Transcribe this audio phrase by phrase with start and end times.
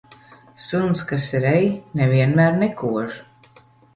[0.67, 1.61] Suns, kas rej,
[2.01, 3.21] ne vienmēr nekož.